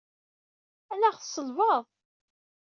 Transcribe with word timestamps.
Anaɣ 0.91 1.15
tselbeḍ? 1.17 1.85